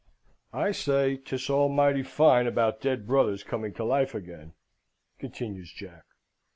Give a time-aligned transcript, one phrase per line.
[0.55, 4.53] "I say, 'tis all mighty fine about dead brothers coming to life again,"
[5.19, 6.05] continues Jack.